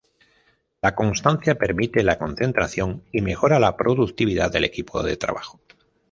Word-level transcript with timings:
La 0.81 0.95
constancia 0.95 1.53
permite 1.59 2.01
la 2.01 2.17
concentración 2.17 3.03
y 3.11 3.21
mejora 3.21 3.59
la 3.59 3.77
productividad 3.77 4.51
del 4.51 4.63
equipo 4.65 5.03
de 5.03 5.15
trabajo. 5.15 5.59